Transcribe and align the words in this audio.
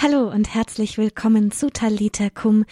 Hallo 0.00 0.30
und 0.30 0.54
herzlich 0.54 0.96
willkommen 0.96 1.50
zu 1.50 1.70
Talita 1.70 2.30
Kum, 2.30 2.64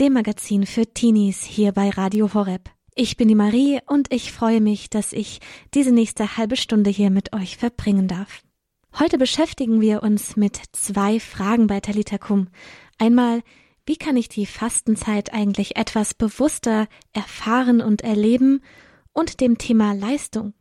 dem 0.00 0.14
Magazin 0.14 0.66
für 0.66 0.84
Teenies 0.84 1.44
hier 1.44 1.70
bei 1.70 1.90
Radio 1.90 2.34
Horeb. 2.34 2.70
Ich 2.96 3.16
bin 3.16 3.28
die 3.28 3.36
Marie 3.36 3.78
und 3.86 4.12
ich 4.12 4.32
freue 4.32 4.60
mich, 4.60 4.90
dass 4.90 5.12
ich 5.12 5.38
diese 5.74 5.92
nächste 5.92 6.36
halbe 6.36 6.56
Stunde 6.56 6.90
hier 6.90 7.10
mit 7.10 7.34
euch 7.34 7.56
verbringen 7.56 8.08
darf. 8.08 8.42
Heute 8.98 9.16
beschäftigen 9.16 9.80
wir 9.80 10.02
uns 10.02 10.34
mit 10.34 10.60
zwei 10.72 11.20
Fragen 11.20 11.68
bei 11.68 11.78
Talita 11.78 12.18
Kum. 12.18 12.48
Einmal, 12.98 13.42
wie 13.86 13.96
kann 13.96 14.16
ich 14.16 14.28
die 14.28 14.44
Fastenzeit 14.44 15.32
eigentlich 15.32 15.76
etwas 15.76 16.14
bewusster 16.14 16.88
erfahren 17.12 17.80
und 17.80 18.02
erleben? 18.02 18.60
Und 19.12 19.40
dem 19.40 19.56
Thema 19.56 19.92
Leistung. 19.92 20.52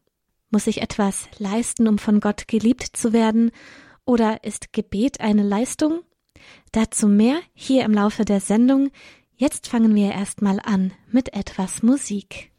Muss 0.52 0.68
ich 0.68 0.84
etwas 0.84 1.30
leisten, 1.40 1.88
um 1.88 1.98
von 1.98 2.20
Gott 2.20 2.48
geliebt 2.48 2.96
zu 2.96 3.12
werden? 3.12 3.50
Oder 4.06 4.44
ist 4.44 4.72
Gebet 4.72 5.20
eine 5.20 5.42
Leistung? 5.42 6.02
Dazu 6.72 7.08
mehr 7.08 7.40
hier 7.54 7.84
im 7.84 7.94
Laufe 7.94 8.26
der 8.26 8.40
Sendung. 8.40 8.92
Jetzt 9.36 9.68
fangen 9.68 9.96
wir 9.96 10.12
erstmal 10.12 10.60
an 10.60 10.94
mit 11.12 11.34
etwas 11.34 11.84
Musik. 11.84 12.52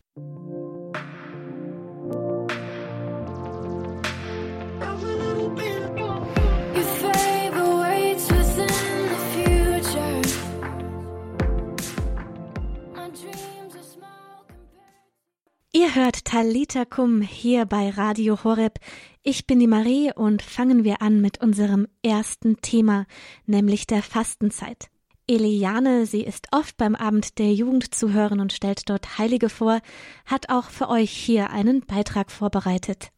Ihr 15.75 15.95
hört 15.95 16.27
Talita 16.27 16.85
Kum 16.85 17.23
hier 17.23 17.65
bei 17.65 17.89
Radio 17.89 18.45
Horeb. 18.45 18.79
Ich 19.23 19.47
bin 19.47 19.59
die 19.59 19.67
Marie 19.67 20.12
und 20.15 20.43
fangen 20.43 20.85
wir 20.85 21.01
an 21.01 21.23
mit 21.23 21.41
unserem 21.41 21.89
ersten 22.03 22.61
Thema, 22.61 23.07
nämlich 23.47 23.87
der 23.87 24.03
Fastenzeit. 24.03 24.91
Eliane, 25.27 26.05
sie 26.05 26.25
ist 26.25 26.48
oft 26.53 26.77
beim 26.77 26.95
Abend 26.95 27.39
der 27.39 27.55
Jugend 27.55 27.95
zu 27.95 28.12
hören 28.12 28.41
und 28.41 28.53
stellt 28.53 28.91
dort 28.91 29.17
Heilige 29.17 29.48
vor, 29.48 29.81
hat 30.27 30.50
auch 30.50 30.69
für 30.69 30.91
euch 30.91 31.11
hier 31.11 31.48
einen 31.48 31.81
Beitrag 31.87 32.31
vorbereitet. 32.31 33.09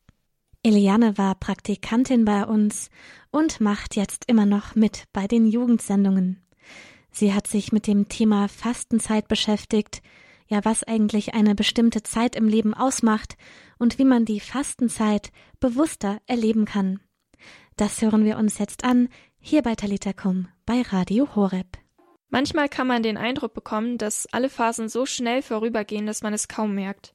Eliane 0.62 1.18
war 1.18 1.34
Praktikantin 1.34 2.24
bei 2.24 2.46
uns 2.46 2.88
und 3.32 3.60
macht 3.60 3.96
jetzt 3.96 4.26
immer 4.28 4.46
noch 4.46 4.76
mit 4.76 5.06
bei 5.12 5.26
den 5.26 5.48
Jugendsendungen. 5.48 6.40
Sie 7.10 7.34
hat 7.34 7.48
sich 7.48 7.72
mit 7.72 7.88
dem 7.88 8.08
Thema 8.08 8.46
Fastenzeit 8.46 9.26
beschäftigt, 9.26 10.02
ja 10.46 10.64
was 10.64 10.82
eigentlich 10.82 11.34
eine 11.34 11.54
bestimmte 11.54 12.02
Zeit 12.02 12.36
im 12.36 12.48
Leben 12.48 12.74
ausmacht 12.74 13.36
und 13.78 13.98
wie 13.98 14.04
man 14.04 14.24
die 14.24 14.40
Fastenzeit 14.40 15.30
bewusster 15.60 16.20
erleben 16.26 16.64
kann. 16.64 17.00
Das 17.76 18.00
hören 18.02 18.24
wir 18.24 18.38
uns 18.38 18.58
jetzt 18.58 18.84
an, 18.84 19.08
hier 19.40 19.62
bei 19.62 19.74
Talitakum 19.74 20.48
bei 20.64 20.82
Radio 20.82 21.34
Horeb. 21.34 21.78
Manchmal 22.30 22.68
kann 22.68 22.86
man 22.86 23.02
den 23.02 23.16
Eindruck 23.16 23.54
bekommen, 23.54 23.98
dass 23.98 24.26
alle 24.32 24.48
Phasen 24.48 24.88
so 24.88 25.06
schnell 25.06 25.42
vorübergehen, 25.42 26.06
dass 26.06 26.22
man 26.22 26.34
es 26.34 26.48
kaum 26.48 26.74
merkt. 26.74 27.14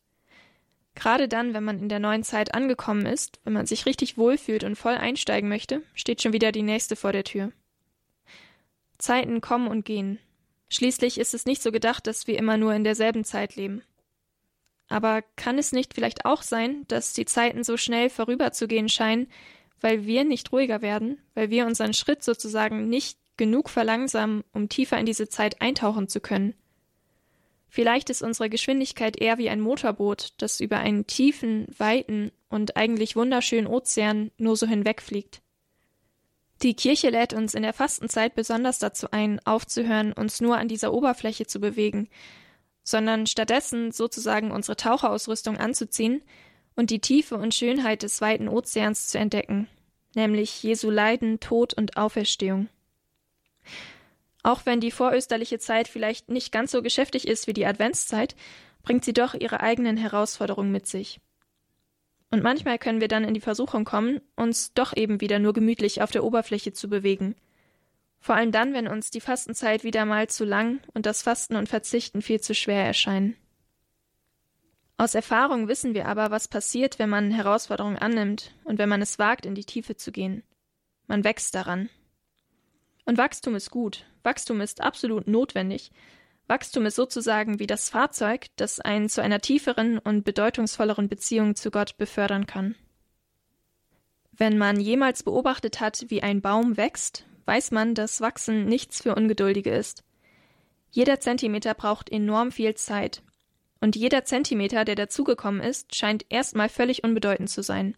Gerade 0.96 1.28
dann, 1.28 1.54
wenn 1.54 1.64
man 1.64 1.80
in 1.80 1.90
der 1.90 2.00
neuen 2.00 2.24
Zeit 2.24 2.54
angekommen 2.54 3.06
ist, 3.06 3.40
wenn 3.44 3.54
man 3.54 3.66
sich 3.66 3.86
richtig 3.86 4.18
wohlfühlt 4.18 4.64
und 4.64 4.76
voll 4.76 4.96
einsteigen 4.96 5.50
möchte, 5.50 5.82
steht 5.94 6.22
schon 6.22 6.34
wieder 6.34 6.52
die 6.52 6.62
nächste 6.62 6.96
vor 6.96 7.12
der 7.12 7.24
Tür. 7.24 7.52
Zeiten 8.98 9.40
kommen 9.42 9.68
und 9.68 9.86
gehen, 9.86 10.20
Schließlich 10.70 11.20
ist 11.20 11.34
es 11.34 11.46
nicht 11.46 11.62
so 11.62 11.72
gedacht, 11.72 12.08
dass 12.08 12.28
wir 12.28 12.38
immer 12.38 12.58
nur 12.58 12.74
in 12.74 12.84
derselben 12.84 13.24
Zeit 13.24 13.56
leben. 13.56 13.84
Aber 14.88 15.24
kann 15.36 15.58
es 15.58 15.72
nicht 15.72 15.94
vielleicht 15.94 16.26
auch 16.26 16.42
sein, 16.42 16.86
dass 16.88 17.14
die 17.14 17.26
Zeiten 17.26 17.64
so 17.64 17.78
schnell 17.78 18.10
vorüberzugehen 18.10 18.90
scheinen, 18.90 19.28
weil 19.82 20.06
wir 20.06 20.24
nicht 20.24 20.52
ruhiger 20.52 20.82
werden, 20.82 21.20
weil 21.36 21.50
wir 21.50 21.66
unseren 21.66 21.94
Schritt 21.94 22.24
sozusagen 22.24 22.90
nicht 22.90 23.20
genug 23.38 23.70
verlangsamen, 23.70 24.44
um 24.52 24.68
tiefer 24.68 25.00
in 25.00 25.06
diese 25.06 25.30
Zeit 25.30 25.62
eintauchen 25.62 26.08
zu 26.08 26.20
können? 26.20 26.54
Vielleicht 27.70 28.10
ist 28.10 28.24
unsere 28.24 28.50
Geschwindigkeit 28.50 29.16
eher 29.22 29.38
wie 29.38 29.50
ein 29.50 29.62
Motorboot, 29.62 30.34
das 30.38 30.60
über 30.60 30.80
einen 30.80 31.06
tiefen, 31.06 31.68
weiten 31.78 32.32
und 32.50 32.76
eigentlich 32.76 33.16
wunderschönen 33.16 33.68
Ozean 33.68 34.32
nur 34.38 34.58
so 34.58 34.66
hinwegfliegt. 34.66 35.42
Die 36.62 36.74
Kirche 36.74 37.10
lädt 37.10 37.34
uns 37.34 37.54
in 37.54 37.64
der 37.64 37.74
Fastenzeit 37.74 38.36
besonders 38.36 38.80
dazu 38.80 39.12
ein, 39.12 39.40
aufzuhören, 39.46 40.12
uns 40.12 40.42
nur 40.42 40.58
an 40.58 40.68
dieser 40.68 40.94
Oberfläche 40.94 41.48
zu 41.48 41.60
bewegen, 41.60 42.10
sondern 42.84 43.28
stattdessen 43.28 43.92
sozusagen 43.92 44.52
unsere 44.52 44.76
Taucherausrüstung 44.76 45.58
anzuziehen 45.58 46.22
und 46.76 46.90
die 46.90 47.00
Tiefe 47.00 47.36
und 47.36 47.54
Schönheit 47.54 48.04
des 48.04 48.20
weiten 48.20 48.50
Ozeans 48.50 49.08
zu 49.08 49.18
entdecken, 49.18 49.68
nämlich 50.16 50.62
Jesu 50.62 50.90
Leiden, 50.90 51.40
Tod 51.40 51.74
und 51.74 51.96
Auferstehung. 51.96 52.68
Auch 54.44 54.66
wenn 54.66 54.82
die 54.82 54.92
vorösterliche 54.92 55.60
Zeit 55.60 55.88
vielleicht 55.88 56.30
nicht 56.30 56.52
ganz 56.52 56.72
so 56.72 56.82
geschäftig 56.82 57.28
ist 57.28 57.48
wie 57.48 57.54
die 57.54 57.66
Adventszeit, 57.66 58.36
bringt 58.84 59.06
sie 59.06 59.14
doch 59.14 59.34
ihre 59.34 59.62
eigenen 59.62 59.98
Herausforderungen 59.98 60.72
mit 60.72 60.88
sich. 60.88 61.20
Und 62.32 62.44
manchmal 62.44 62.78
können 62.78 63.02
wir 63.02 63.08
dann 63.08 63.24
in 63.24 63.34
die 63.34 63.42
Versuchung 63.42 63.86
kommen, 63.86 64.22
uns 64.36 64.74
doch 64.74 64.96
eben 64.96 65.20
wieder 65.20 65.40
nur 65.40 65.54
gemütlich 65.54 66.02
auf 66.02 66.12
der 66.12 66.24
Oberfläche 66.24 66.74
zu 66.74 66.88
bewegen. 66.88 67.36
Vor 68.20 68.36
allem 68.36 68.52
dann, 68.52 68.74
wenn 68.74 68.88
uns 68.88 69.10
die 69.10 69.22
Fastenzeit 69.22 69.84
wieder 69.84 70.06
mal 70.06 70.28
zu 70.28 70.46
lang 70.46 70.80
und 70.94 71.06
das 71.06 71.22
Fasten 71.24 71.56
und 71.56 71.70
Verzichten 71.70 72.22
viel 72.22 72.42
zu 72.42 72.54
schwer 72.54 72.86
erscheinen. 72.86 73.36
Aus 74.98 75.16
Erfahrung 75.16 75.70
wissen 75.70 75.94
wir 75.94 76.08
aber, 76.08 76.30
was 76.30 76.50
passiert, 76.50 77.00
wenn 77.00 77.10
man 77.10 77.32
Herausforderungen 77.32 77.98
annimmt 77.98 78.52
und 78.66 78.78
wenn 78.78 78.90
man 78.90 79.02
es 79.02 79.18
wagt, 79.18 79.46
in 79.46 79.56
die 79.56 79.64
Tiefe 79.64 79.96
zu 79.96 80.12
gehen. 80.12 80.44
Man 81.08 81.24
wächst 81.24 81.56
daran. 81.56 81.90
Und 83.06 83.18
Wachstum 83.18 83.56
ist 83.56 83.72
gut, 83.72 84.06
Wachstum 84.24 84.60
ist 84.60 84.82
absolut 84.82 85.26
notwendig, 85.28 85.92
Wachstum 86.50 86.88
ist 86.88 86.96
sozusagen 86.96 87.60
wie 87.60 87.68
das 87.68 87.90
Fahrzeug, 87.92 88.48
das 88.56 88.80
einen 88.80 89.08
zu 89.08 89.22
einer 89.22 89.40
tieferen 89.40 90.00
und 90.00 90.26
bedeutungsvolleren 90.26 91.08
Beziehung 91.08 91.54
zu 91.56 91.70
Gott 91.70 91.96
befördern 91.98 92.48
kann. 92.48 92.74
Wenn 94.32 94.58
man 94.58 94.80
jemals 94.80 95.22
beobachtet 95.22 95.80
hat, 95.80 96.06
wie 96.08 96.24
ein 96.24 96.42
Baum 96.42 96.76
wächst, 96.76 97.26
weiß 97.46 97.70
man, 97.70 97.94
dass 97.94 98.20
Wachsen 98.20 98.66
nichts 98.66 99.04
für 99.04 99.14
Ungeduldige 99.14 99.70
ist. 99.70 100.04
Jeder 100.90 101.20
Zentimeter 101.20 101.76
braucht 101.76 102.10
enorm 102.12 102.52
viel 102.52 102.74
Zeit. 102.74 103.22
Und 103.80 103.96
jeder 103.96 104.26
Zentimeter, 104.26 104.86
der 104.86 104.96
dazugekommen 104.96 105.62
ist, 105.62 105.96
scheint 105.96 106.26
erstmal 106.30 106.68
völlig 106.68 107.04
unbedeutend 107.04 107.52
zu 107.52 107.62
sein. 107.62 107.96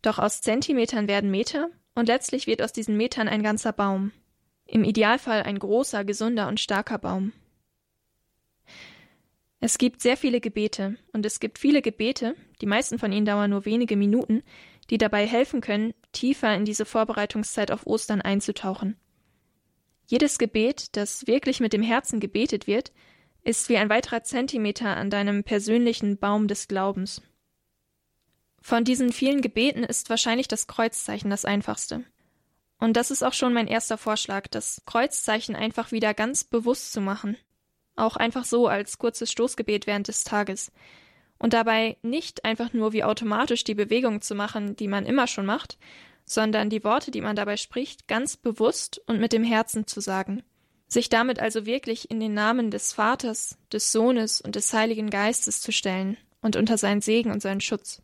Doch 0.00 0.18
aus 0.18 0.40
Zentimetern 0.40 1.06
werden 1.06 1.30
Meter 1.30 1.68
und 1.94 2.08
letztlich 2.08 2.46
wird 2.46 2.62
aus 2.62 2.72
diesen 2.72 2.96
Metern 2.96 3.28
ein 3.28 3.42
ganzer 3.42 3.74
Baum. 3.74 4.12
Im 4.64 4.84
Idealfall 4.84 5.42
ein 5.42 5.58
großer, 5.58 6.02
gesunder 6.04 6.48
und 6.48 6.58
starker 6.58 6.96
Baum. 6.96 7.32
Es 9.64 9.78
gibt 9.78 10.02
sehr 10.02 10.16
viele 10.16 10.40
Gebete 10.40 10.96
und 11.12 11.24
es 11.24 11.38
gibt 11.38 11.56
viele 11.56 11.82
Gebete, 11.82 12.34
die 12.60 12.66
meisten 12.66 12.98
von 12.98 13.12
ihnen 13.12 13.26
dauern 13.26 13.50
nur 13.50 13.64
wenige 13.64 13.96
Minuten, 13.96 14.42
die 14.90 14.98
dabei 14.98 15.24
helfen 15.24 15.60
können, 15.60 15.94
tiefer 16.10 16.52
in 16.56 16.64
diese 16.64 16.84
Vorbereitungszeit 16.84 17.70
auf 17.70 17.86
Ostern 17.86 18.20
einzutauchen. 18.20 18.96
Jedes 20.08 20.40
Gebet, 20.40 20.96
das 20.96 21.28
wirklich 21.28 21.60
mit 21.60 21.72
dem 21.72 21.82
Herzen 21.84 22.18
gebetet 22.18 22.66
wird, 22.66 22.90
ist 23.44 23.68
wie 23.68 23.76
ein 23.76 23.88
weiterer 23.88 24.24
Zentimeter 24.24 24.96
an 24.96 25.10
deinem 25.10 25.44
persönlichen 25.44 26.18
Baum 26.18 26.48
des 26.48 26.66
Glaubens. 26.66 27.22
Von 28.60 28.82
diesen 28.82 29.12
vielen 29.12 29.42
Gebeten 29.42 29.84
ist 29.84 30.10
wahrscheinlich 30.10 30.48
das 30.48 30.66
Kreuzzeichen 30.66 31.30
das 31.30 31.44
einfachste. 31.44 32.02
Und 32.78 32.96
das 32.96 33.12
ist 33.12 33.22
auch 33.22 33.32
schon 33.32 33.52
mein 33.52 33.68
erster 33.68 33.96
Vorschlag, 33.96 34.48
das 34.48 34.82
Kreuzzeichen 34.86 35.54
einfach 35.54 35.92
wieder 35.92 36.14
ganz 36.14 36.42
bewusst 36.42 36.92
zu 36.92 37.00
machen 37.00 37.36
auch 37.96 38.16
einfach 38.16 38.44
so 38.44 38.66
als 38.68 38.98
kurzes 38.98 39.30
Stoßgebet 39.30 39.86
während 39.86 40.08
des 40.08 40.24
Tages. 40.24 40.72
Und 41.38 41.52
dabei 41.52 41.96
nicht 42.02 42.44
einfach 42.44 42.72
nur 42.72 42.92
wie 42.92 43.04
automatisch 43.04 43.64
die 43.64 43.74
Bewegung 43.74 44.20
zu 44.20 44.34
machen, 44.34 44.76
die 44.76 44.88
man 44.88 45.06
immer 45.06 45.26
schon 45.26 45.46
macht, 45.46 45.78
sondern 46.24 46.70
die 46.70 46.84
Worte, 46.84 47.10
die 47.10 47.20
man 47.20 47.36
dabei 47.36 47.56
spricht, 47.56 48.06
ganz 48.08 48.36
bewusst 48.36 49.00
und 49.06 49.20
mit 49.20 49.32
dem 49.32 49.44
Herzen 49.44 49.86
zu 49.86 50.00
sagen. 50.00 50.42
Sich 50.86 51.08
damit 51.08 51.40
also 51.40 51.66
wirklich 51.66 52.10
in 52.10 52.20
den 52.20 52.34
Namen 52.34 52.70
des 52.70 52.92
Vaters, 52.92 53.58
des 53.72 53.92
Sohnes 53.92 54.40
und 54.40 54.56
des 54.56 54.72
Heiligen 54.72 55.10
Geistes 55.10 55.60
zu 55.60 55.72
stellen 55.72 56.16
und 56.40 56.56
unter 56.56 56.78
seinen 56.78 57.00
Segen 57.00 57.30
und 57.30 57.40
seinen 57.40 57.60
Schutz. 57.60 58.02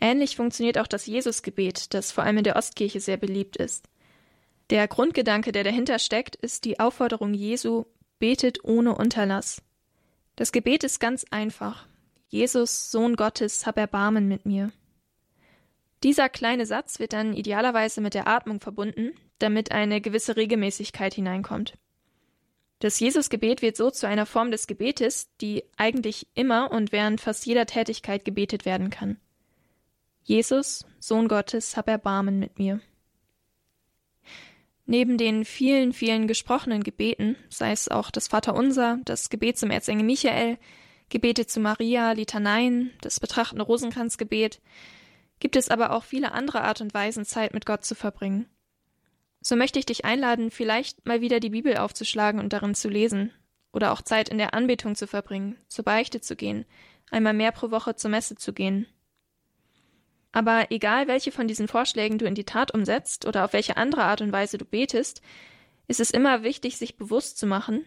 Ähnlich 0.00 0.36
funktioniert 0.36 0.76
auch 0.78 0.86
das 0.86 1.06
Jesusgebet, 1.06 1.94
das 1.94 2.12
vor 2.12 2.24
allem 2.24 2.38
in 2.38 2.44
der 2.44 2.56
Ostkirche 2.56 3.00
sehr 3.00 3.16
beliebt 3.16 3.56
ist. 3.56 3.88
Der 4.70 4.88
Grundgedanke, 4.88 5.52
der 5.52 5.64
dahinter 5.64 5.98
steckt, 5.98 6.36
ist 6.36 6.64
die 6.64 6.80
Aufforderung 6.80 7.32
Jesu, 7.32 7.84
betet 8.24 8.64
ohne 8.64 8.94
Unterlass. 8.94 9.60
Das 10.34 10.50
Gebet 10.50 10.82
ist 10.82 10.98
ganz 10.98 11.26
einfach. 11.30 11.86
Jesus, 12.28 12.90
Sohn 12.90 13.16
Gottes, 13.16 13.66
hab 13.66 13.76
Erbarmen 13.76 14.28
mit 14.28 14.46
mir. 14.46 14.72
Dieser 16.02 16.30
kleine 16.30 16.64
Satz 16.64 16.98
wird 16.98 17.12
dann 17.12 17.34
idealerweise 17.34 18.00
mit 18.00 18.14
der 18.14 18.26
Atmung 18.26 18.60
verbunden, 18.60 19.12
damit 19.40 19.72
eine 19.72 20.00
gewisse 20.00 20.38
Regelmäßigkeit 20.38 21.12
hineinkommt. 21.12 21.76
Das 22.78 22.98
Jesusgebet 22.98 23.60
wird 23.60 23.76
so 23.76 23.90
zu 23.90 24.08
einer 24.08 24.24
Form 24.24 24.50
des 24.50 24.66
Gebetes, 24.66 25.28
die 25.42 25.62
eigentlich 25.76 26.26
immer 26.32 26.72
und 26.72 26.92
während 26.92 27.20
fast 27.20 27.44
jeder 27.44 27.66
Tätigkeit 27.66 28.24
gebetet 28.24 28.64
werden 28.64 28.88
kann. 28.88 29.18
Jesus, 30.22 30.86
Sohn 30.98 31.28
Gottes, 31.28 31.76
hab 31.76 31.88
Erbarmen 31.88 32.38
mit 32.38 32.58
mir. 32.58 32.80
Neben 34.86 35.16
den 35.16 35.44
vielen, 35.44 35.92
vielen 35.92 36.26
gesprochenen 36.26 36.82
Gebeten, 36.82 37.36
sei 37.48 37.72
es 37.72 37.88
auch 37.88 38.10
das 38.10 38.28
Vaterunser, 38.28 38.98
das 39.04 39.30
Gebet 39.30 39.58
zum 39.58 39.70
Erzengel 39.70 40.04
Michael, 40.04 40.58
Gebete 41.08 41.46
zu 41.46 41.60
Maria, 41.60 42.12
Litaneien, 42.12 42.90
das 43.00 43.20
betrachtende 43.20 43.64
Rosenkranzgebet, 43.64 44.60
gibt 45.40 45.56
es 45.56 45.70
aber 45.70 45.92
auch 45.92 46.04
viele 46.04 46.32
andere 46.32 46.62
Art 46.62 46.80
und 46.80 46.92
Weisen, 46.92 47.24
Zeit 47.24 47.54
mit 47.54 47.66
Gott 47.66 47.84
zu 47.84 47.94
verbringen. 47.94 48.46
So 49.40 49.56
möchte 49.56 49.78
ich 49.78 49.86
dich 49.86 50.04
einladen, 50.04 50.50
vielleicht 50.50 51.06
mal 51.06 51.20
wieder 51.20 51.40
die 51.40 51.50
Bibel 51.50 51.76
aufzuschlagen 51.76 52.40
und 52.40 52.52
darin 52.52 52.74
zu 52.74 52.88
lesen, 52.88 53.32
oder 53.72 53.92
auch 53.92 54.02
Zeit 54.02 54.28
in 54.28 54.38
der 54.38 54.54
Anbetung 54.54 54.94
zu 54.94 55.06
verbringen, 55.06 55.58
zur 55.68 55.84
Beichte 55.84 56.20
zu 56.20 56.36
gehen, 56.36 56.64
einmal 57.10 57.34
mehr 57.34 57.52
pro 57.52 57.70
Woche 57.70 57.96
zur 57.96 58.10
Messe 58.10 58.36
zu 58.36 58.52
gehen. 58.52 58.86
Aber 60.34 60.66
egal, 60.70 61.06
welche 61.06 61.30
von 61.30 61.46
diesen 61.46 61.68
Vorschlägen 61.68 62.18
du 62.18 62.26
in 62.26 62.34
die 62.34 62.42
Tat 62.42 62.74
umsetzt 62.74 63.24
oder 63.24 63.44
auf 63.44 63.52
welche 63.52 63.76
andere 63.76 64.02
Art 64.02 64.20
und 64.20 64.32
Weise 64.32 64.58
du 64.58 64.64
betest, 64.64 65.22
ist 65.86 66.00
es 66.00 66.10
immer 66.10 66.42
wichtig, 66.42 66.76
sich 66.76 66.96
bewusst 66.96 67.38
zu 67.38 67.46
machen, 67.46 67.84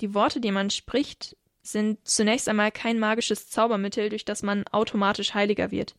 die 0.00 0.14
Worte, 0.14 0.40
die 0.40 0.50
man 0.50 0.70
spricht, 0.70 1.36
sind 1.60 1.98
zunächst 2.08 2.48
einmal 2.48 2.72
kein 2.72 2.98
magisches 2.98 3.50
Zaubermittel, 3.50 4.08
durch 4.08 4.24
das 4.24 4.42
man 4.42 4.66
automatisch 4.68 5.34
heiliger 5.34 5.70
wird. 5.72 5.94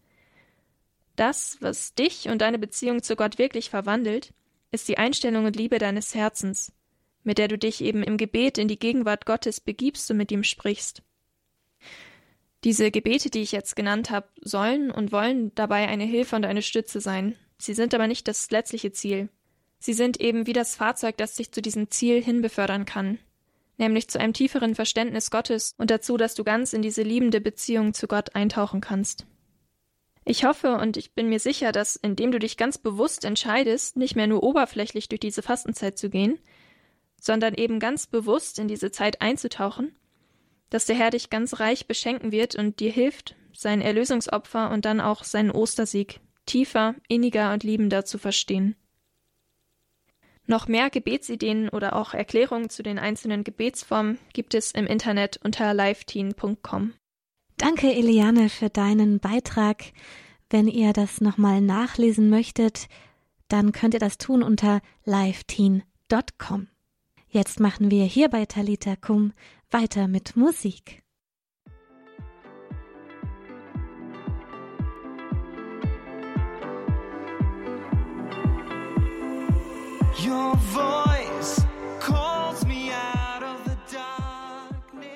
Das, 1.17 1.57
was 1.59 1.93
dich 1.93 2.29
und 2.29 2.41
deine 2.41 2.57
Beziehung 2.57 3.03
zu 3.03 3.15
Gott 3.15 3.37
wirklich 3.37 3.69
verwandelt, 3.69 4.33
ist 4.71 4.87
die 4.87 4.97
Einstellung 4.97 5.45
und 5.45 5.55
Liebe 5.55 5.77
deines 5.77 6.15
Herzens, 6.15 6.73
mit 7.23 7.37
der 7.37 7.47
du 7.47 7.59
dich 7.59 7.79
eben 7.83 8.01
im 8.01 8.17
Gebet 8.17 8.57
in 8.57 8.67
die 8.67 8.79
Gegenwart 8.79 9.27
Gottes 9.27 9.59
begibst 9.59 10.09
und 10.09 10.17
mit 10.17 10.31
ihm 10.31 10.43
sprichst. 10.43 11.03
Diese 12.63 12.91
Gebete, 12.91 13.29
die 13.29 13.41
ich 13.41 13.51
jetzt 13.51 13.75
genannt 13.75 14.11
habe, 14.11 14.27
sollen 14.41 14.91
und 14.91 15.11
wollen 15.11 15.53
dabei 15.55 15.87
eine 15.87 16.03
Hilfe 16.03 16.35
und 16.35 16.45
eine 16.45 16.61
Stütze 16.61 17.01
sein. 17.01 17.35
Sie 17.57 17.73
sind 17.73 17.93
aber 17.93 18.07
nicht 18.07 18.27
das 18.27 18.51
letztliche 18.51 18.91
Ziel. 18.91 19.29
Sie 19.79 19.93
sind 19.93 20.21
eben 20.21 20.45
wie 20.45 20.53
das 20.53 20.75
Fahrzeug, 20.75 21.17
das 21.17 21.35
dich 21.35 21.51
zu 21.51 21.61
diesem 21.61 21.89
Ziel 21.89 22.23
hinbefördern 22.23 22.85
kann, 22.85 23.17
nämlich 23.77 24.09
zu 24.09 24.19
einem 24.19 24.33
tieferen 24.33 24.75
Verständnis 24.75 25.31
Gottes 25.31 25.73
und 25.79 25.89
dazu, 25.89 26.17
dass 26.17 26.35
du 26.35 26.43
ganz 26.43 26.73
in 26.73 26.83
diese 26.83 27.01
liebende 27.01 27.41
Beziehung 27.41 27.95
zu 27.95 28.07
Gott 28.07 28.35
eintauchen 28.35 28.79
kannst. 28.79 29.25
Ich 30.23 30.45
hoffe 30.45 30.75
und 30.75 30.97
ich 30.97 31.13
bin 31.13 31.29
mir 31.29 31.39
sicher, 31.39 31.71
dass 31.71 31.95
indem 31.95 32.31
du 32.31 32.37
dich 32.37 32.57
ganz 32.57 32.77
bewusst 32.77 33.25
entscheidest, 33.25 33.97
nicht 33.97 34.15
mehr 34.15 34.27
nur 34.27 34.43
oberflächlich 34.43 35.09
durch 35.09 35.19
diese 35.19 35.41
Fastenzeit 35.41 35.97
zu 35.97 36.11
gehen, 36.11 36.37
sondern 37.19 37.55
eben 37.55 37.79
ganz 37.79 38.05
bewusst 38.05 38.59
in 38.59 38.67
diese 38.67 38.91
Zeit 38.91 39.19
einzutauchen, 39.21 39.95
dass 40.71 40.85
der 40.85 40.95
Herr 40.95 41.11
dich 41.11 41.29
ganz 41.29 41.59
reich 41.59 41.85
beschenken 41.85 42.31
wird 42.31 42.55
und 42.55 42.79
dir 42.79 42.91
hilft, 42.91 43.35
sein 43.53 43.81
Erlösungsopfer 43.81 44.71
und 44.71 44.85
dann 44.85 44.99
auch 44.99 45.23
seinen 45.23 45.51
Ostersieg 45.51 46.19
tiefer, 46.47 46.95
inniger 47.07 47.53
und 47.53 47.63
liebender 47.63 48.03
zu 48.05 48.17
verstehen. 48.17 48.75
Noch 50.47 50.67
mehr 50.67 50.89
Gebetsideen 50.89 51.69
oder 51.69 51.95
auch 51.95 52.13
Erklärungen 52.13 52.69
zu 52.69 52.81
den 52.81 52.97
einzelnen 52.97 53.43
Gebetsformen 53.43 54.17
gibt 54.33 54.55
es 54.55 54.71
im 54.71 54.87
Internet 54.87 55.39
unter 55.43 55.73
liveteen.com. 55.73 56.93
Danke, 57.57 57.93
Eliane, 57.93 58.49
für 58.49 58.69
deinen 58.69 59.19
Beitrag. 59.19 59.83
Wenn 60.49 60.67
ihr 60.67 60.93
das 60.93 61.21
nochmal 61.21 61.61
nachlesen 61.61 62.29
möchtet, 62.29 62.87
dann 63.49 63.71
könnt 63.71 63.93
ihr 63.93 63.99
das 63.99 64.17
tun 64.17 64.41
unter 64.41 64.81
liveteen.com. 65.05 66.67
Jetzt 67.33 67.61
machen 67.61 67.89
wir 67.89 68.03
hier 68.03 68.27
bei 68.27 68.45
Talita 68.45 68.97
Kum 68.97 69.31
weiter 69.69 70.09
mit 70.09 70.35
Musik. 70.35 71.01
Your 80.19 80.57
voice 80.57 81.65
calls 82.01 82.65
me 82.65 82.91
out 82.91 83.41
of 83.41 83.63
the 83.63 83.77
darkness. 83.95 85.07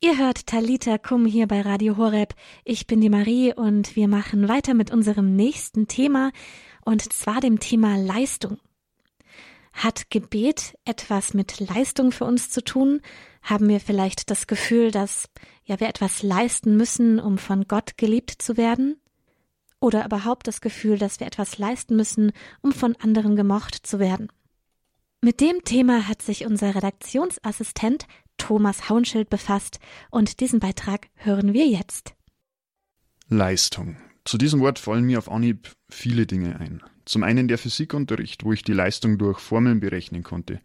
Ihr 0.00 0.16
hört 0.16 0.46
Talita 0.46 0.96
Kum 0.96 1.26
hier 1.26 1.46
bei 1.46 1.60
Radio 1.60 1.98
Horeb. 1.98 2.32
Ich 2.64 2.86
bin 2.86 3.02
die 3.02 3.10
Marie 3.10 3.52
und 3.52 3.94
wir 3.94 4.08
machen 4.08 4.48
weiter 4.48 4.72
mit 4.72 4.90
unserem 4.90 5.36
nächsten 5.36 5.86
Thema 5.86 6.32
und 6.86 7.12
zwar 7.12 7.42
dem 7.42 7.60
Thema 7.60 7.98
Leistung. 7.98 8.56
Hat 9.76 10.08
Gebet 10.08 10.74
etwas 10.86 11.34
mit 11.34 11.60
Leistung 11.60 12.10
für 12.10 12.24
uns 12.24 12.48
zu 12.48 12.64
tun? 12.64 13.02
Haben 13.42 13.68
wir 13.68 13.78
vielleicht 13.78 14.30
das 14.30 14.46
Gefühl, 14.46 14.90
dass 14.90 15.28
ja 15.64 15.78
wir 15.78 15.88
etwas 15.88 16.22
leisten 16.22 16.78
müssen, 16.78 17.20
um 17.20 17.36
von 17.36 17.68
Gott 17.68 17.98
geliebt 17.98 18.30
zu 18.40 18.56
werden? 18.56 18.98
Oder 19.78 20.06
überhaupt 20.06 20.48
das 20.48 20.62
Gefühl, 20.62 20.96
dass 20.96 21.20
wir 21.20 21.26
etwas 21.26 21.58
leisten 21.58 21.94
müssen, 21.94 22.32
um 22.62 22.72
von 22.72 22.96
anderen 22.96 23.36
gemocht 23.36 23.86
zu 23.86 23.98
werden? 23.98 24.32
Mit 25.20 25.42
dem 25.42 25.62
Thema 25.62 26.08
hat 26.08 26.22
sich 26.22 26.46
unser 26.46 26.74
Redaktionsassistent 26.74 28.06
Thomas 28.38 28.88
Haunschild 28.88 29.28
befasst 29.28 29.78
und 30.10 30.40
diesen 30.40 30.58
Beitrag 30.58 31.08
hören 31.16 31.52
wir 31.52 31.66
jetzt. 31.66 32.14
Leistung. 33.28 33.98
Zu 34.24 34.38
diesem 34.38 34.60
Wort 34.60 34.78
fallen 34.78 35.04
mir 35.04 35.18
auf 35.18 35.30
Anhieb 35.30 35.72
viele 35.90 36.26
Dinge 36.26 36.58
ein. 36.58 36.82
Zum 37.06 37.22
einen 37.22 37.46
der 37.48 37.56
Physikunterricht, 37.56 38.44
wo 38.44 38.52
ich 38.52 38.62
die 38.62 38.72
Leistung 38.72 39.16
durch 39.16 39.38
Formeln 39.38 39.80
berechnen 39.80 40.24
konnte. 40.24 40.60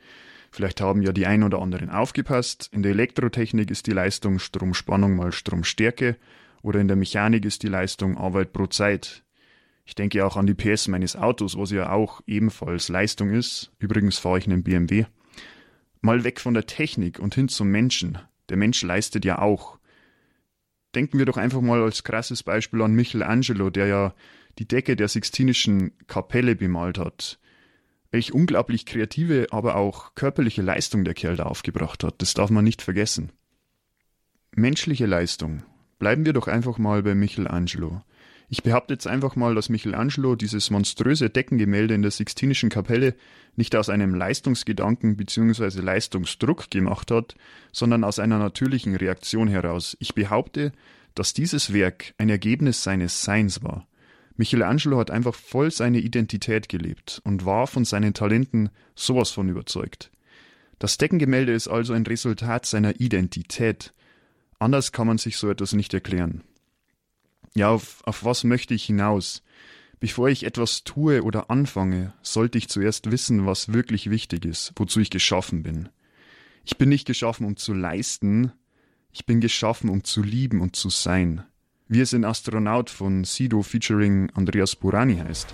Vielleicht 0.52 0.82
haben 0.82 1.04
ja 1.04 1.14
die 1.14 1.28
ein 1.28 1.44
oder 1.44 1.62
anderen 1.62 1.90
aufgepasst. 1.90 2.68
In 2.74 2.82
der 2.84 2.92
Elektrotechnik 2.92 3.72
ist 3.72 3.88
die 3.88 3.92
Leistung 3.92 4.40
Stromspannung 4.40 5.16
mal 5.16 5.32
Stromstärke 5.32 6.18
oder 6.64 6.80
in 6.80 6.88
der 6.88 6.98
Mechanik 6.98 7.46
ist 7.46 7.64
die 7.64 7.68
Leistung 7.68 8.18
Arbeit 8.18 8.52
pro 8.54 8.66
Zeit. 8.66 9.24
Ich 9.86 9.96
denke 9.96 10.26
auch 10.26 10.36
an 10.36 10.48
die 10.48 10.54
PS 10.56 10.88
meines 10.88 11.16
Autos, 11.16 11.58
was 11.58 11.72
ja 11.72 11.92
auch 11.92 12.22
ebenfalls 12.26 12.90
Leistung 12.90 13.30
ist. 13.30 13.72
Übrigens 13.80 14.18
fahre 14.18 14.40
ich 14.40 14.48
einen 14.48 14.64
BMW. 14.64 15.06
Mal 16.02 16.24
weg 16.24 16.40
von 16.40 16.56
der 16.56 16.66
Technik 16.66 17.20
und 17.20 17.36
hin 17.36 17.50
zum 17.50 17.70
Menschen. 17.70 18.18
Der 18.50 18.58
Mensch 18.58 18.82
leistet 18.82 19.26
ja 19.26 19.40
auch. 19.40 19.78
Denken 20.96 21.20
wir 21.20 21.26
doch 21.26 21.38
einfach 21.38 21.62
mal 21.62 21.82
als 21.82 22.04
krasses 22.04 22.42
Beispiel 22.44 22.82
an 22.82 22.94
Michelangelo, 22.94 23.70
der 23.70 23.86
ja 23.86 24.14
die 24.59 24.68
Decke 24.68 24.95
der 24.95 25.07
Sixtinischen 25.07 25.92
Kapelle 26.07 26.56
bemalt 26.56 26.98
hat. 26.98 27.39
Welch 28.12 28.33
unglaublich 28.33 28.86
kreative, 28.86 29.48
aber 29.51 29.75
auch 29.75 30.15
körperliche 30.15 30.62
Leistung 30.62 31.06
der 31.06 31.13
Kerl 31.13 31.38
da 31.38 31.44
aufgebracht 31.44 32.03
hat, 32.03 32.21
das 32.21 32.33
darf 32.33 32.50
man 32.50 32.63
nicht 32.63 32.81
vergessen. 32.81 33.31
Menschliche 34.53 35.06
Leistung. 35.06 35.63
Bleiben 35.98 36.25
wir 36.25 36.33
doch 36.33 36.48
einfach 36.48 36.77
mal 36.77 37.03
bei 37.03 37.15
Michelangelo. 37.15 38.01
Ich 38.53 38.63
behaupte 38.63 38.94
jetzt 38.94 39.07
einfach 39.07 39.38
mal, 39.38 39.56
dass 39.56 39.69
Michelangelo 39.69 40.36
dieses 40.36 40.71
monströse 40.71 41.30
Deckengemälde 41.30 41.94
in 41.94 42.01
der 42.01 42.12
Sixtinischen 42.12 42.69
Kapelle 42.69 43.15
nicht 43.55 43.77
aus 43.77 43.88
einem 43.88 44.13
Leistungsgedanken 44.13 45.15
bzw. 45.15 45.79
Leistungsdruck 45.79 46.70
gemacht 46.70 47.12
hat, 47.12 47.36
sondern 47.72 48.03
aus 48.03 48.20
einer 48.20 48.39
natürlichen 48.39 48.98
Reaktion 48.98 49.48
heraus. 49.48 49.96
Ich 50.01 50.15
behaupte, 50.15 50.74
dass 51.15 51.34
dieses 51.34 51.72
Werk 51.72 52.13
ein 52.17 52.27
Ergebnis 52.27 52.84
seines 52.84 53.24
Seins 53.24 53.63
war. 53.63 53.88
Michelangelo 54.41 54.98
hat 54.98 55.12
einfach 55.12 55.36
voll 55.36 55.69
seine 55.69 56.00
Identität 56.00 56.67
gelebt 56.67 57.21
und 57.24 57.45
war 57.45 57.67
von 57.67 57.86
seinen 57.86 58.15
Talenten 58.15 58.71
sowas 58.95 59.29
von 59.29 59.48
überzeugt. 59.48 60.10
Das 60.79 60.98
Deckengemälde 60.98 61.53
ist 61.53 61.67
also 61.67 61.93
ein 61.93 62.07
Resultat 62.07 62.65
seiner 62.65 63.00
Identität. 63.00 63.93
Anders 64.57 64.91
kann 64.91 65.05
man 65.05 65.19
sich 65.19 65.38
so 65.38 65.48
etwas 65.51 65.74
nicht 65.74 65.93
erklären. 65.93 66.43
Ja, 67.53 67.69
auf, 67.69 68.01
auf 68.03 68.25
was 68.25 68.43
möchte 68.43 68.74
ich 68.74 68.83
hinaus? 68.83 69.43
Bevor 70.00 70.27
ich 70.27 70.43
etwas 70.43 70.83
tue 70.83 71.21
oder 71.21 71.51
anfange, 71.51 72.15
sollte 72.24 72.57
ich 72.57 72.67
zuerst 72.67 73.12
wissen, 73.12 73.45
was 73.45 73.74
wirklich 73.74 74.10
wichtig 74.10 74.45
ist, 74.45 74.74
wozu 74.75 75.01
ich 75.01 75.12
geschaffen 75.12 75.62
bin. 75.62 75.89
Ich 76.65 76.79
bin 76.79 76.89
nicht 76.89 77.05
geschaffen, 77.05 77.45
um 77.45 77.57
zu 77.57 77.75
leisten, 77.75 78.53
ich 79.12 79.27
bin 79.27 79.39
geschaffen, 79.39 79.88
um 79.88 80.03
zu 80.03 80.24
lieben 80.24 80.62
und 80.62 80.75
zu 80.75 80.89
sein. 80.89 81.43
Wir 81.93 82.05
sind 82.05 82.24
Astronaut 82.24 82.89
von 82.89 83.25
Sido 83.25 83.63
featuring 83.63 84.29
Andreas 84.33 84.77
Burani 84.77 85.17
heißt. 85.17 85.53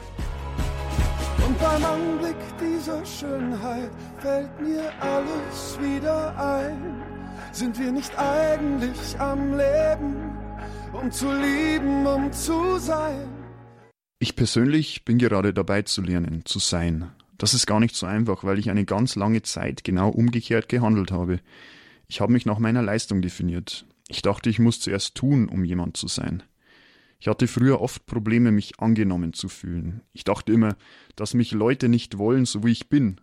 Und 1.44 1.58
beim 1.58 1.84
Anblick 1.84 2.36
dieser 2.62 3.04
Schönheit 3.04 3.90
fällt 4.20 4.62
mir 4.62 4.94
alles 5.02 5.80
wieder 5.82 6.38
ein. 6.38 7.02
Sind 7.52 7.80
wir 7.80 7.92
nicht 7.92 8.16
eigentlich 8.20 9.20
am 9.20 9.58
Leben, 9.58 10.38
um 10.94 11.10
zu 11.10 11.26
lieben, 11.26 12.06
um 12.06 12.32
zu 12.32 12.78
sein? 12.78 13.28
Ich 14.20 14.36
persönlich 14.36 15.06
bin 15.06 15.18
gerade 15.18 15.56
dabei 15.56 15.82
zu 15.82 16.04
lernen, 16.04 16.46
zu 16.46 16.60
sein. 16.60 17.10
Das 17.40 17.56
ist 17.56 17.66
gar 17.66 17.80
nicht 17.80 17.96
so 17.96 18.06
einfach, 18.06 18.44
weil 18.44 18.60
ich 18.60 18.70
eine 18.70 18.86
ganz 18.86 19.16
lange 19.16 19.42
Zeit 19.42 19.84
genau 19.84 20.10
umgekehrt 20.10 20.70
gehandelt 20.70 21.10
habe. 21.10 21.40
Ich 22.08 22.22
habe 22.22 22.32
mich 22.32 22.46
nach 22.46 22.60
meiner 22.60 22.84
Leistung 22.84 23.24
definiert. 23.24 23.88
Ich 24.10 24.22
dachte, 24.22 24.50
ich 24.50 24.60
muss 24.60 24.80
zuerst 24.80 25.16
tun, 25.16 25.50
um 25.50 25.64
jemand 25.64 25.98
zu 25.98 26.08
sein. 26.08 26.44
Ich 27.20 27.28
hatte 27.28 27.48
früher 27.48 27.82
oft 27.82 28.06
Probleme, 28.06 28.52
mich 28.52 28.80
angenommen 28.80 29.34
zu 29.34 29.50
fühlen. 29.50 30.02
Ich 30.14 30.24
dachte 30.24 30.54
immer, 30.54 30.78
dass 31.16 31.34
mich 31.34 31.52
Leute 31.52 31.90
nicht 31.90 32.18
wollen, 32.18 32.46
so 32.46 32.64
wie 32.64 32.72
ich 32.72 32.90
bin. 32.90 33.20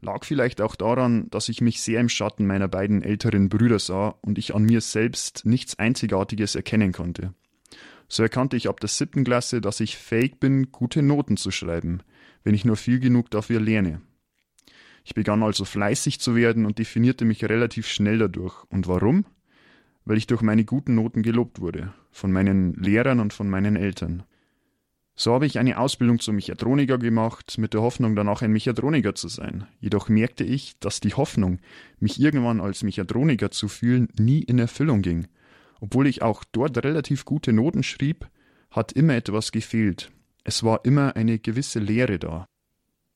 Lag 0.00 0.24
vielleicht 0.24 0.60
auch 0.60 0.74
daran, 0.74 1.30
dass 1.30 1.48
ich 1.48 1.60
mich 1.60 1.80
sehr 1.80 2.00
im 2.00 2.08
Schatten 2.08 2.46
meiner 2.46 2.66
beiden 2.66 3.02
älteren 3.02 3.48
Brüder 3.48 3.78
sah 3.78 4.16
und 4.20 4.36
ich 4.36 4.54
an 4.54 4.64
mir 4.64 4.80
selbst 4.80 5.46
nichts 5.46 5.78
Einzigartiges 5.78 6.56
erkennen 6.56 6.90
konnte. 6.90 7.34
So 8.08 8.24
erkannte 8.24 8.56
ich 8.56 8.68
ab 8.68 8.80
der 8.80 8.88
siebten 8.88 9.22
Klasse, 9.22 9.60
dass 9.60 9.78
ich 9.78 9.96
fähig 9.96 10.40
bin, 10.40 10.72
gute 10.72 11.02
Noten 11.02 11.36
zu 11.36 11.52
schreiben, 11.52 12.02
wenn 12.42 12.54
ich 12.54 12.64
nur 12.64 12.76
viel 12.76 12.98
genug 12.98 13.30
dafür 13.30 13.60
lerne. 13.60 14.02
Ich 15.04 15.14
begann 15.14 15.42
also 15.42 15.64
fleißig 15.64 16.18
zu 16.18 16.34
werden 16.34 16.66
und 16.66 16.78
definierte 16.78 17.24
mich 17.24 17.44
relativ 17.44 17.86
schnell 17.86 18.18
dadurch. 18.18 18.64
Und 18.68 18.88
warum? 18.88 19.24
Weil 20.04 20.16
ich 20.16 20.26
durch 20.26 20.42
meine 20.42 20.64
guten 20.64 20.94
Noten 20.94 21.22
gelobt 21.22 21.60
wurde, 21.60 21.92
von 22.10 22.32
meinen 22.32 22.74
Lehrern 22.74 23.20
und 23.20 23.32
von 23.32 23.48
meinen 23.48 23.76
Eltern. 23.76 24.24
So 25.14 25.34
habe 25.34 25.46
ich 25.46 25.58
eine 25.58 25.78
Ausbildung 25.78 26.20
zum 26.20 26.36
Mechatroniker 26.36 26.98
gemacht, 26.98 27.58
mit 27.58 27.74
der 27.74 27.82
Hoffnung, 27.82 28.16
danach 28.16 28.42
ein 28.42 28.50
Mechatroniker 28.50 29.14
zu 29.14 29.28
sein. 29.28 29.66
Jedoch 29.78 30.08
merkte 30.08 30.42
ich, 30.42 30.78
dass 30.80 31.00
die 31.00 31.14
Hoffnung, 31.14 31.58
mich 32.00 32.20
irgendwann 32.20 32.60
als 32.60 32.82
Mechatroniker 32.82 33.50
zu 33.50 33.68
fühlen, 33.68 34.08
nie 34.18 34.42
in 34.42 34.58
Erfüllung 34.58 35.02
ging. 35.02 35.28
Obwohl 35.80 36.06
ich 36.06 36.22
auch 36.22 36.44
dort 36.50 36.82
relativ 36.82 37.24
gute 37.24 37.52
Noten 37.52 37.82
schrieb, 37.82 38.28
hat 38.70 38.92
immer 38.92 39.14
etwas 39.14 39.52
gefehlt. 39.52 40.10
Es 40.44 40.64
war 40.64 40.84
immer 40.84 41.14
eine 41.14 41.38
gewisse 41.38 41.78
Leere 41.78 42.18
da. 42.18 42.46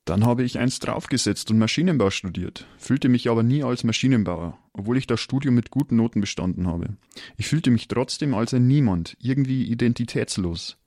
Dann 0.07 0.25
habe 0.25 0.45
ich 0.45 0.61
eins 0.61 0.79
draufgesetzt 0.79 1.51
und 1.51 1.59
Maschinenbau 1.59 2.11
studiert, 2.11 2.65
fühlte 2.79 3.09
mich 3.09 3.29
aber 3.29 3.43
nie 3.43 3.65
als 3.65 3.83
Maschinenbauer, 3.83 4.57
obwohl 4.73 4.97
ich 4.97 5.09
das 5.09 5.21
Studium 5.21 5.57
mit 5.57 5.73
guten 5.73 5.97
Noten 5.97 6.21
bestanden 6.21 6.69
habe. 6.69 6.97
Ich 7.37 7.49
fühlte 7.49 7.73
mich 7.73 7.89
trotzdem 7.89 8.33
als 8.33 8.55
ein 8.55 8.69
Niemand, 8.69 9.17
irgendwie 9.21 9.65
identitätslos. 9.65 10.79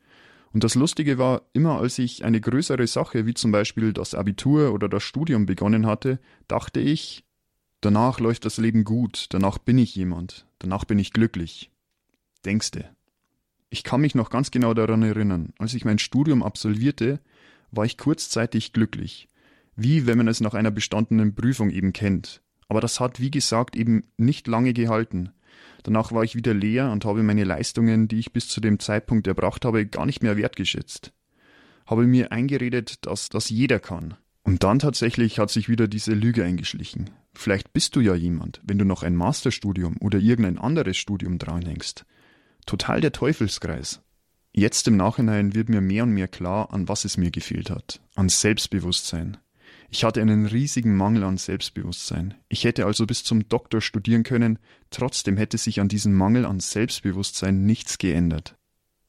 Und 0.53 0.63
das 0.63 0.75
Lustige 0.75 1.17
war, 1.17 1.41
immer 1.51 1.81
als 1.81 1.99
ich 1.99 2.23
eine 2.23 2.39
größere 2.39 2.87
Sache 2.87 3.25
wie 3.25 3.33
zum 3.33 3.51
Beispiel 3.51 3.91
das 3.91 4.15
Abitur 4.15 4.73
oder 4.73 4.87
das 4.87 5.03
Studium 5.03 5.45
begonnen 5.45 5.85
hatte, 5.85 6.19
dachte 6.47 6.79
ich, 6.79 7.25
danach 7.81 8.21
läuft 8.21 8.45
das 8.45 8.55
Leben 8.55 8.85
gut, 8.85 9.27
danach 9.31 9.57
bin 9.57 9.77
ich 9.77 9.95
jemand, 9.95 10.47
danach 10.59 10.85
bin 10.85 10.97
ich 10.97 11.11
glücklich. 11.11 11.71
Denkste. 12.45 12.89
Ich 13.69 13.83
kann 13.83 13.99
mich 13.99 14.15
noch 14.15 14.29
ganz 14.29 14.49
genau 14.49 14.73
daran 14.73 15.03
erinnern, 15.03 15.51
als 15.59 15.73
ich 15.73 15.83
mein 15.83 15.99
Studium 15.99 16.41
absolvierte, 16.41 17.19
war 17.71 17.85
ich 17.85 17.97
kurzzeitig 17.97 18.73
glücklich, 18.73 19.27
wie 19.75 20.05
wenn 20.05 20.17
man 20.17 20.27
es 20.27 20.41
nach 20.41 20.53
einer 20.53 20.71
bestandenen 20.71 21.35
Prüfung 21.35 21.69
eben 21.69 21.93
kennt. 21.93 22.41
Aber 22.67 22.81
das 22.81 22.99
hat, 22.99 23.19
wie 23.19 23.31
gesagt, 23.31 23.75
eben 23.75 24.03
nicht 24.17 24.47
lange 24.47 24.73
gehalten. 24.73 25.31
Danach 25.83 26.11
war 26.11 26.23
ich 26.23 26.35
wieder 26.35 26.53
leer 26.53 26.91
und 26.91 27.05
habe 27.05 27.23
meine 27.23 27.43
Leistungen, 27.43 28.07
die 28.07 28.19
ich 28.19 28.33
bis 28.33 28.47
zu 28.47 28.61
dem 28.61 28.79
Zeitpunkt 28.79 29.27
erbracht 29.27 29.65
habe, 29.65 29.85
gar 29.85 30.05
nicht 30.05 30.21
mehr 30.21 30.37
wertgeschätzt. 30.37 31.13
Habe 31.85 32.05
mir 32.05 32.31
eingeredet, 32.31 33.05
dass 33.05 33.29
das 33.29 33.49
jeder 33.49 33.79
kann. 33.79 34.15
Und 34.43 34.63
dann 34.63 34.79
tatsächlich 34.79 35.39
hat 35.39 35.49
sich 35.49 35.69
wieder 35.69 35.87
diese 35.87 36.13
Lüge 36.13 36.43
eingeschlichen. 36.43 37.09
Vielleicht 37.33 37.73
bist 37.73 37.95
du 37.95 38.01
ja 38.01 38.15
jemand, 38.15 38.61
wenn 38.63 38.77
du 38.77 38.85
noch 38.85 39.03
ein 39.03 39.15
Masterstudium 39.15 39.97
oder 39.99 40.19
irgendein 40.19 40.57
anderes 40.57 40.97
Studium 40.97 41.37
dranhängst. 41.37 42.05
Total 42.65 43.01
der 43.01 43.11
Teufelskreis. 43.11 44.01
Jetzt 44.51 44.87
im 44.87 44.97
Nachhinein 44.97 45.53
wird 45.53 45.69
mir 45.69 45.81
mehr 45.81 46.03
und 46.03 46.11
mehr 46.11 46.27
klar, 46.27 46.73
an 46.73 46.87
was 46.87 47.05
es 47.05 47.17
mir 47.17 47.31
gefehlt 47.31 47.69
hat. 47.69 48.01
An 48.15 48.29
Selbstbewusstsein. 48.29 49.37
Ich 49.91 50.03
hatte 50.03 50.21
einen 50.21 50.45
riesigen 50.45 50.95
Mangel 50.95 51.23
an 51.23 51.37
Selbstbewusstsein. 51.37 52.35
Ich 52.47 52.63
hätte 52.63 52.85
also 52.85 53.05
bis 53.07 53.23
zum 53.23 53.47
Doktor 53.47 53.81
studieren 53.81 54.23
können, 54.23 54.59
trotzdem 54.91 55.37
hätte 55.37 55.57
sich 55.57 55.79
an 55.79 55.87
diesem 55.87 56.13
Mangel 56.13 56.45
an 56.45 56.59
Selbstbewusstsein 56.59 57.65
nichts 57.65 57.97
geändert. 57.97 58.55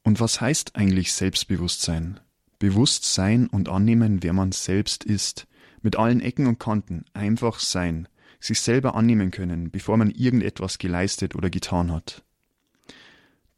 Und 0.03 0.19
was 0.19 0.41
heißt 0.41 0.75
eigentlich 0.75 1.13
Selbstbewusstsein? 1.13 2.19
Bewusstsein 2.57 3.47
und 3.47 3.69
annehmen, 3.69 4.23
wer 4.23 4.33
man 4.33 4.51
selbst 4.51 5.03
ist. 5.03 5.47
Mit 5.81 5.95
allen 5.95 6.21
Ecken 6.21 6.47
und 6.47 6.59
Kanten 6.59 7.05
einfach 7.13 7.59
sein, 7.59 8.07
sich 8.39 8.61
selber 8.61 8.95
annehmen 8.95 9.31
können, 9.31 9.71
bevor 9.71 9.97
man 9.97 10.11
irgendetwas 10.11 10.77
geleistet 10.77 11.35
oder 11.35 11.49
getan 11.49 11.91
hat. 11.91 12.23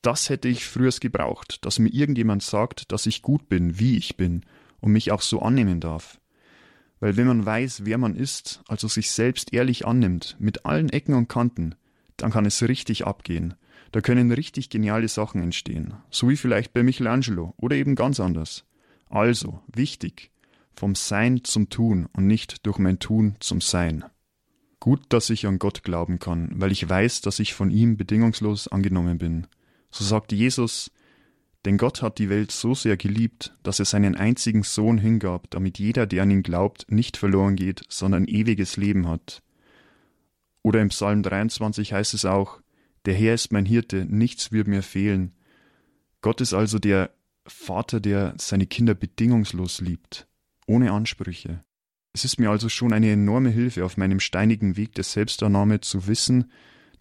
Das 0.04 0.30
hätte 0.30 0.50
ich 0.50 0.66
früher 0.66 0.92
gebraucht, 0.92 1.66
dass 1.66 1.80
mir 1.80 1.88
irgendjemand 1.88 2.44
sagt, 2.44 2.92
dass 2.92 3.06
ich 3.06 3.22
gut 3.22 3.48
bin, 3.48 3.80
wie 3.80 3.98
ich 3.98 4.18
bin 4.18 4.44
und 4.82 4.92
mich 4.92 5.14
auch 5.14 5.22
so 5.22 5.42
annehmen 5.42 5.80
darf. 5.80 6.20
Weil 7.00 7.16
wenn 7.16 7.26
man 7.26 7.46
weiß, 7.46 7.86
wer 7.86 7.98
man 7.98 8.14
ist, 8.16 8.62
also 8.68 8.90
sich 8.90 9.12
selbst 9.12 9.54
ehrlich 9.54 9.88
annimmt, 9.88 10.36
mit 10.40 10.66
allen 10.66 10.90
Ecken 10.90 11.16
und 11.16 11.30
Kanten, 11.30 11.76
dann 12.18 12.32
kann 12.32 12.46
es 12.46 12.62
richtig 12.62 13.08
abgehen. 13.08 13.54
Da 13.94 14.02
können 14.02 14.32
richtig 14.34 14.70
geniale 14.70 15.08
Sachen 15.08 15.42
entstehen, 15.42 15.94
so 16.10 16.28
wie 16.28 16.36
vielleicht 16.36 16.74
bei 16.74 16.84
Michelangelo 16.84 17.54
oder 17.56 17.78
eben 17.78 17.96
ganz 17.96 18.20
anders. 18.20 18.66
Also, 19.10 19.62
wichtig, 19.74 20.32
vom 20.76 20.96
Sein 20.96 21.46
zum 21.46 21.70
Tun 21.70 22.10
und 22.12 22.28
nicht 22.28 22.66
durch 22.66 22.78
mein 22.78 23.00
Tun 23.00 23.36
zum 23.40 23.62
Sein. 23.62 24.04
Gut, 24.82 25.02
dass 25.10 25.30
ich 25.30 25.48
an 25.48 25.60
Gott 25.60 25.84
glauben 25.84 26.20
kann, 26.20 26.50
weil 26.56 26.74
ich 26.74 26.90
weiß, 26.90 27.22
dass 27.22 27.40
ich 27.40 27.54
von 27.54 27.72
ihm 27.72 27.96
bedingungslos 27.96 28.68
angenommen 28.68 29.18
bin. 29.18 29.48
So 29.94 30.04
sagt 30.04 30.32
Jesus, 30.32 30.90
denn 31.66 31.78
Gott 31.78 32.02
hat 32.02 32.18
die 32.18 32.30
Welt 32.30 32.52
so 32.52 32.74
sehr 32.74 32.98
geliebt, 32.98 33.54
dass 33.62 33.78
er 33.78 33.86
seinen 33.86 34.16
einzigen 34.16 34.64
Sohn 34.64 34.98
hingab, 34.98 35.52
damit 35.52 35.78
jeder, 35.78 36.08
der 36.08 36.24
an 36.24 36.32
ihn 36.32 36.42
glaubt, 36.42 36.92
nicht 36.92 37.16
verloren 37.16 37.56
geht, 37.56 37.84
sondern 37.90 38.26
ewiges 38.26 38.76
Leben 38.76 39.08
hat. 39.08 39.44
Oder 40.64 40.82
im 40.82 40.90
Psalm 40.90 41.22
23 41.22 41.94
heißt 41.94 42.16
es 42.16 42.26
auch, 42.26 42.60
der 43.06 43.14
Herr 43.14 43.36
ist 43.36 43.52
mein 43.52 43.68
Hirte, 43.68 44.06
nichts 44.06 44.52
wird 44.52 44.68
mir 44.68 44.82
fehlen. 44.82 45.32
Gott 46.22 46.42
ist 46.42 46.56
also 46.56 46.80
der 46.80 47.12
Vater, 47.46 48.00
der 48.00 48.34
seine 48.40 48.66
Kinder 48.66 48.96
bedingungslos 48.96 49.80
liebt, 49.80 50.28
ohne 50.66 50.92
Ansprüche. 50.92 51.64
Es 52.14 52.26
ist 52.26 52.40
mir 52.40 52.50
also 52.50 52.68
schon 52.68 52.94
eine 52.94 53.12
enorme 53.12 53.52
Hilfe 53.52 53.86
auf 53.86 53.98
meinem 53.98 54.20
steinigen 54.20 54.76
Weg 54.76 54.96
der 54.96 55.04
Selbstannahme 55.04 55.82
zu 55.82 56.08
wissen, 56.08 56.52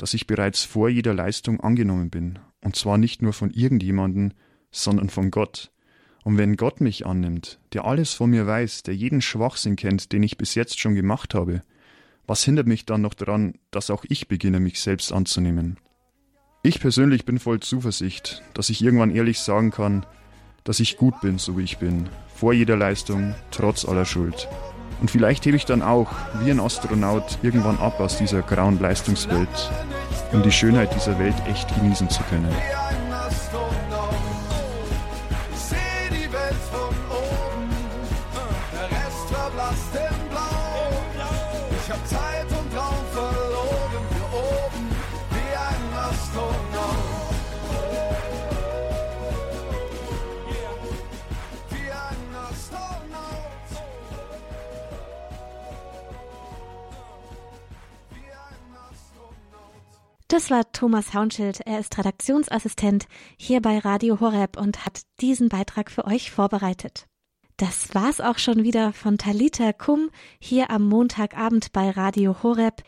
dass 0.02 0.14
ich 0.14 0.26
bereits 0.26 0.64
vor 0.64 0.88
jeder 0.88 1.14
Leistung 1.14 1.60
angenommen 1.60 2.10
bin, 2.10 2.40
und 2.60 2.74
zwar 2.74 2.98
nicht 2.98 3.22
nur 3.22 3.32
von 3.32 3.52
irgendjemanden, 3.52 4.34
sondern 4.72 5.10
von 5.10 5.30
Gott. 5.30 5.70
Und 6.24 6.38
wenn 6.38 6.56
Gott 6.56 6.80
mich 6.80 7.06
annimmt, 7.06 7.60
der 7.72 7.84
alles 7.84 8.12
von 8.12 8.30
mir 8.30 8.44
weiß, 8.44 8.82
der 8.82 8.96
jeden 8.96 9.20
Schwachsinn 9.20 9.76
kennt, 9.76 10.12
den 10.12 10.24
ich 10.24 10.36
bis 10.36 10.56
jetzt 10.56 10.80
schon 10.80 10.96
gemacht 10.96 11.36
habe, 11.36 11.62
was 12.26 12.42
hindert 12.42 12.66
mich 12.66 12.84
dann 12.84 13.00
noch 13.00 13.14
daran, 13.14 13.54
dass 13.70 13.90
auch 13.90 14.04
ich 14.08 14.26
beginne, 14.26 14.58
mich 14.58 14.80
selbst 14.80 15.12
anzunehmen? 15.12 15.78
Ich 16.64 16.80
persönlich 16.80 17.24
bin 17.24 17.38
voll 17.38 17.60
Zuversicht, 17.60 18.42
dass 18.54 18.70
ich 18.70 18.82
irgendwann 18.82 19.14
ehrlich 19.14 19.38
sagen 19.38 19.70
kann, 19.70 20.04
dass 20.64 20.80
ich 20.80 20.96
gut 20.96 21.20
bin, 21.20 21.38
so 21.38 21.56
wie 21.56 21.62
ich 21.62 21.78
bin, 21.78 22.08
vor 22.34 22.52
jeder 22.52 22.76
Leistung, 22.76 23.36
trotz 23.52 23.84
aller 23.84 24.04
Schuld. 24.04 24.48
Und 25.00 25.10
vielleicht 25.10 25.44
hebe 25.46 25.56
ich 25.56 25.64
dann 25.64 25.82
auch, 25.82 26.08
wie 26.40 26.50
ein 26.50 26.60
Astronaut, 26.60 27.38
irgendwann 27.42 27.78
ab 27.78 28.00
aus 28.00 28.18
dieser 28.18 28.42
grauen 28.42 28.78
Leistungswelt, 28.80 29.72
um 30.32 30.42
die 30.42 30.52
Schönheit 30.52 30.94
dieser 30.94 31.18
Welt 31.18 31.34
echt 31.48 31.74
genießen 31.74 32.08
zu 32.08 32.22
können. 32.24 32.54
Das 60.32 60.50
war 60.50 60.72
Thomas 60.72 61.12
Haunschild. 61.12 61.60
Er 61.66 61.78
ist 61.78 61.98
Redaktionsassistent 61.98 63.06
hier 63.36 63.60
bei 63.60 63.76
Radio 63.76 64.18
Horeb 64.18 64.56
und 64.56 64.86
hat 64.86 65.02
diesen 65.20 65.50
Beitrag 65.50 65.90
für 65.90 66.06
euch 66.06 66.30
vorbereitet. 66.30 67.06
Das 67.58 67.94
war's 67.94 68.18
auch 68.22 68.38
schon 68.38 68.62
wieder 68.62 68.94
von 68.94 69.18
Talita 69.18 69.74
Kum 69.74 70.08
hier 70.40 70.70
am 70.70 70.88
Montagabend 70.88 71.74
bei 71.74 71.90
Radio 71.90 72.42
Horeb. 72.42 72.82